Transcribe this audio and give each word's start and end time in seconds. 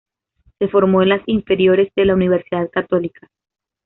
Se 0.57 0.67
formó 0.67 1.03
en 1.03 1.09
las 1.09 1.21
inferiores 1.27 1.93
de 1.95 2.05
la 2.05 2.15
Universidad 2.15 2.67
Católica. 2.71 3.29